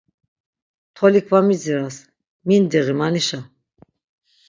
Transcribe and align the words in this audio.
Tolik 0.95 1.27
va 1.35 1.41
midziras, 1.49 1.97
mindiği 2.47 2.93
manişa! 2.99 3.39